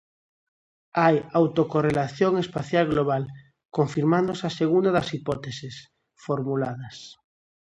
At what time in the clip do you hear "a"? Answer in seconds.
4.47-4.55